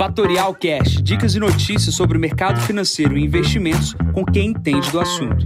[0.00, 4.98] Fatorial Cash, dicas e notícias sobre o mercado financeiro e investimentos com quem entende do
[4.98, 5.44] assunto.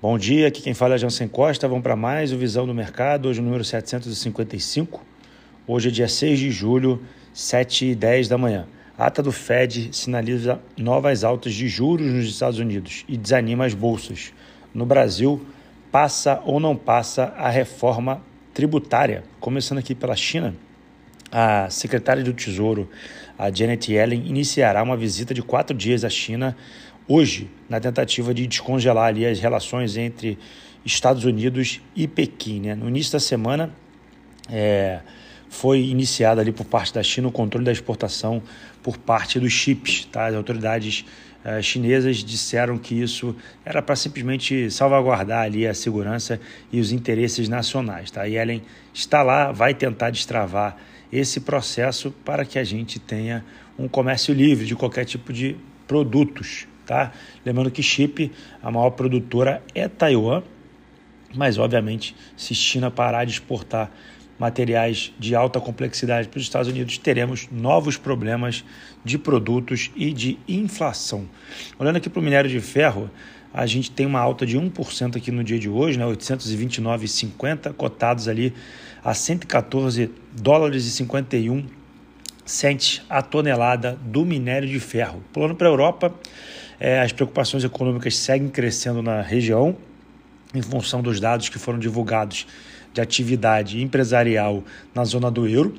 [0.00, 1.68] Bom dia, aqui quem fala é Jansen Costa.
[1.68, 5.04] Vamos para mais o Visão do Mercado, hoje o número 755.
[5.66, 7.02] Hoje é dia 6 de julho,
[7.34, 8.66] 7 e 10 da manhã.
[8.96, 13.74] A ata do Fed sinaliza novas altas de juros nos Estados Unidos e desanima as
[13.74, 14.32] bolsas.
[14.72, 15.46] No Brasil,
[15.92, 18.22] passa ou não passa a reforma
[18.56, 19.22] tributária.
[19.38, 20.54] Começando aqui pela China,
[21.30, 22.88] a secretária do Tesouro,
[23.38, 26.56] a Janet Yellen, iniciará uma visita de quatro dias à China
[27.06, 30.38] hoje, na tentativa de descongelar ali as relações entre
[30.86, 32.60] Estados Unidos e Pequim.
[32.62, 32.74] Né?
[32.74, 33.70] No início da semana,
[34.48, 35.00] é,
[35.50, 38.42] foi iniciado ali por parte da China o controle da exportação
[38.82, 40.06] por parte dos chips.
[40.10, 40.28] Tá?
[40.28, 41.04] As autoridades
[41.46, 46.40] uh, chinesas disseram que isso era para simplesmente salvaguardar ali a segurança
[46.72, 48.10] e os interesses nacionais.
[48.10, 48.26] Tá?
[48.26, 50.76] E Ellen está lá, vai tentar destravar
[51.12, 53.44] esse processo para que a gente tenha
[53.78, 56.66] um comércio livre de qualquer tipo de produtos.
[56.84, 57.12] Tá?
[57.44, 60.42] Lembrando que chip, a maior produtora é Taiwan,
[61.34, 63.90] mas obviamente se China parar de exportar
[64.38, 68.64] materiais de alta complexidade para os Estados Unidos, teremos novos problemas
[69.04, 71.26] de produtos e de inflação.
[71.78, 73.10] Olhando aqui para o minério de ferro,
[73.52, 78.28] a gente tem uma alta de 1% aqui no dia de hoje, né, 829,50, cotados
[78.28, 78.52] ali
[79.02, 81.64] a 114 dólares e 51
[82.44, 85.22] centes a tonelada do minério de ferro.
[85.32, 86.14] Pulando para a Europa,
[86.78, 89.76] é, as preocupações econômicas seguem crescendo na região,
[90.54, 92.46] em função dos dados que foram divulgados
[92.96, 95.74] de atividade empresarial na zona do euro.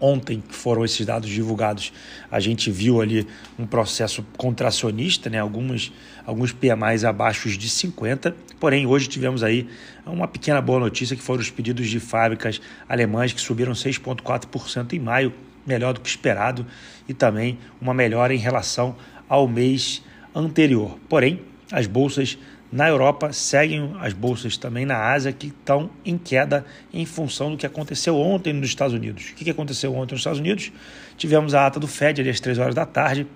[0.00, 1.92] Ontem, que foram esses dados divulgados,
[2.30, 3.26] a gente viu ali
[3.58, 5.40] um processo contracionista, né?
[5.40, 5.92] alguns,
[6.24, 8.36] alguns PMIs abaixo de 50.
[8.60, 9.66] Porém, hoje tivemos aí
[10.06, 15.00] uma pequena boa notícia, que foram os pedidos de fábricas alemãs, que subiram 6,4% em
[15.00, 15.34] maio,
[15.66, 16.64] melhor do que esperado,
[17.08, 18.94] e também uma melhora em relação
[19.28, 20.00] ao mês
[20.32, 20.96] anterior.
[21.08, 21.40] Porém,
[21.72, 22.38] as bolsas
[22.70, 27.56] na Europa, seguem as bolsas também na Ásia que estão em queda em função do
[27.56, 29.30] que aconteceu ontem nos Estados Unidos.
[29.30, 30.70] O que aconteceu ontem nos Estados Unidos?
[31.16, 33.26] Tivemos a ata do Fed ali às 3 horas da tarde.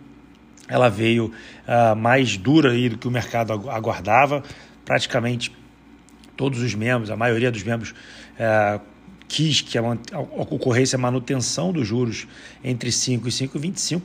[0.68, 1.32] Ela veio
[1.66, 4.42] uh, mais dura aí do que o mercado aguardava.
[4.84, 5.50] Praticamente
[6.36, 8.80] todos os membros, a maioria dos membros, uh,
[9.26, 12.26] quis que a, ocorresse a manutenção dos juros
[12.62, 14.02] entre 5 e 5,25.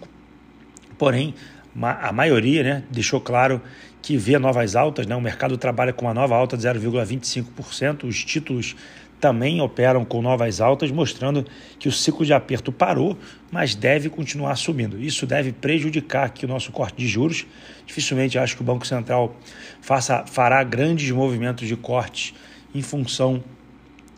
[0.97, 1.35] Porém,
[1.81, 3.61] a maioria né, deixou claro
[4.01, 5.15] que vê novas altas, né?
[5.15, 8.75] o mercado trabalha com uma nova alta de 0,25%, os títulos
[9.19, 11.45] também operam com novas altas, mostrando
[11.79, 13.17] que o ciclo de aperto parou,
[13.51, 15.01] mas deve continuar subindo.
[15.01, 17.45] Isso deve prejudicar aqui o nosso corte de juros.
[17.85, 19.35] Dificilmente acho que o Banco Central
[19.81, 22.35] faça, fará grandes movimentos de corte
[22.75, 23.43] em função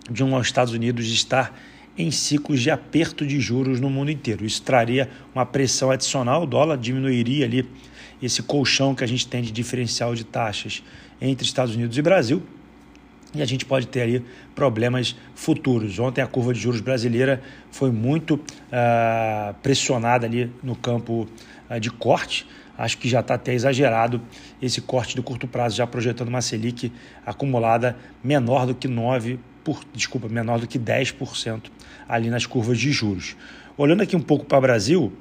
[0.09, 1.57] de um Estados Unidos estar
[1.99, 4.45] em ciclos de aperto de juros no mundo inteiro.
[4.45, 7.69] Isso traria uma pressão adicional, o dólar diminuiria ali
[8.23, 10.81] esse colchão que a gente tem de diferencial de taxas
[11.21, 12.41] entre Estados Unidos e Brasil.
[13.35, 15.99] E a gente pode ter aí problemas futuros.
[15.99, 21.27] Ontem a curva de juros brasileira foi muito uh, pressionada ali no campo
[21.69, 22.47] uh, de corte.
[22.77, 24.21] Acho que já está até exagerado
[24.61, 26.91] esse corte de curto prazo, já projetando uma Selic
[27.25, 29.37] acumulada menor do que 9%,
[29.69, 31.65] por, desculpa, menor do que 10%
[32.07, 33.35] ali nas curvas de juros.
[33.77, 35.13] Olhando aqui um pouco para o Brasil,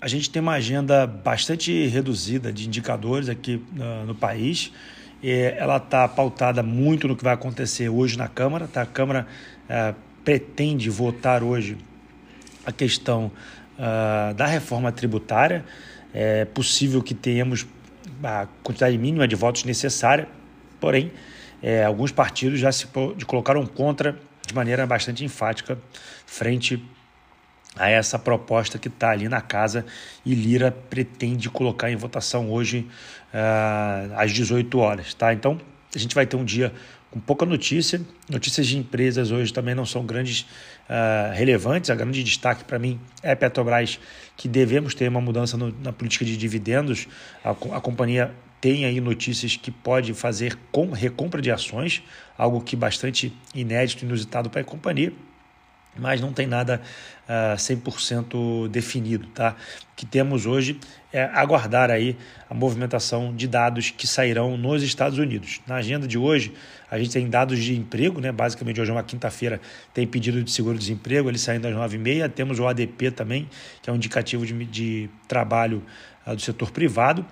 [0.00, 4.72] a gente tem uma agenda bastante reduzida de indicadores aqui uh, no país.
[5.22, 8.66] E ela está pautada muito no que vai acontecer hoje na Câmara.
[8.66, 8.80] Tá?
[8.80, 9.26] A Câmara
[9.68, 11.76] uh, pretende votar hoje
[12.64, 13.30] a questão
[13.78, 15.62] uh, da reforma tributária.
[16.14, 17.66] É possível que tenhamos
[18.24, 20.26] a quantidade mínima de votos necessária,
[20.80, 21.12] porém,
[21.66, 22.86] é, alguns partidos já se
[23.26, 24.16] colocaram contra
[24.46, 25.76] de maneira bastante enfática
[26.24, 26.80] frente
[27.76, 29.84] a essa proposta que está ali na casa
[30.24, 32.86] e Lira pretende colocar em votação hoje
[33.34, 35.12] uh, às 18 horas.
[35.12, 35.32] Tá?
[35.32, 35.60] Então,
[35.92, 36.72] a gente vai ter um dia
[37.10, 38.00] com pouca notícia.
[38.30, 40.42] Notícias de empresas hoje também não são grandes
[40.88, 41.90] uh, relevantes.
[41.90, 43.98] A grande destaque para mim é Petrobras,
[44.36, 47.08] que devemos ter uma mudança no, na política de dividendos.
[47.42, 48.32] A, a companhia
[48.66, 52.02] tem aí notícias que pode fazer com recompra de ações,
[52.36, 55.12] algo que bastante inédito e inusitado para a companhia
[55.98, 56.82] mas não tem nada
[57.22, 59.26] uh, ah, 100% definido.
[59.28, 59.56] Tá?
[59.92, 60.78] O que temos hoje
[61.10, 62.18] é aguardar aí
[62.50, 65.62] a movimentação de dados que sairão nos Estados Unidos.
[65.66, 66.52] Na agenda de hoje,
[66.90, 68.30] a gente tem dados de emprego, né?
[68.30, 69.58] basicamente hoje é uma quinta-feira,
[69.94, 73.48] tem pedido de seguro-desemprego, ele saindo às 9h30, temos o ADP também,
[73.80, 75.82] que é um indicativo de, de trabalho
[76.26, 77.24] uh, do setor privado,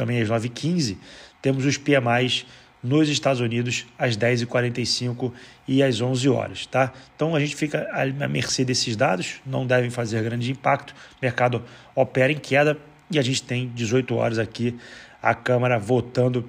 [0.00, 0.96] também às 9h15,
[1.42, 2.46] temos os PMIs
[2.82, 5.30] nos Estados Unidos às 10h45
[5.68, 6.90] e às 11 horas, tá?
[7.14, 10.92] Então a gente fica à mercê desses dados, não devem fazer grande impacto.
[10.92, 11.62] O mercado
[11.94, 12.78] opera em queda
[13.10, 14.74] e a gente tem 18 horas aqui
[15.22, 16.48] a Câmara votando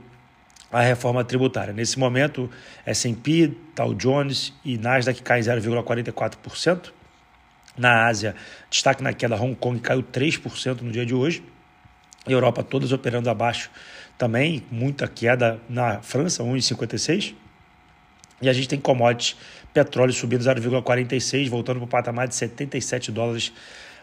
[0.72, 1.74] a reforma tributária.
[1.74, 2.50] Nesse momento,
[2.86, 6.94] S&P, Dow Jones e Nasdaq caem 0,44%.
[7.78, 8.34] Na Ásia,
[8.70, 11.44] destaque na queda, Hong Kong caiu 3% no dia de hoje.
[12.28, 13.70] Europa todas operando abaixo
[14.18, 17.34] também, muita queda na França, 1,56.
[18.42, 19.36] E a gente tem commodities,
[19.74, 23.52] petróleo subindo 0,46, voltando para o patamar de 77 dólares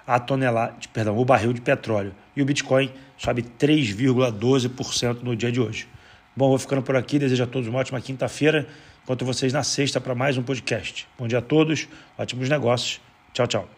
[0.07, 2.15] a tonelada, perdão, o barril de petróleo.
[2.35, 5.87] E o Bitcoin sobe 3,12% no dia de hoje.
[6.35, 8.67] Bom, vou ficando por aqui, desejo a todos uma ótima quinta-feira,
[9.03, 11.07] enquanto vocês na sexta para mais um podcast.
[11.19, 13.01] Bom dia a todos, ótimos negócios.
[13.35, 13.78] Tchau, tchau.